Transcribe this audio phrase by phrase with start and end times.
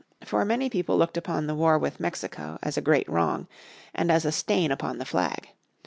[0.25, 3.47] For many people looked upon the war with Mexico as a great wrong,
[3.93, 5.49] and as a stain upon the flag.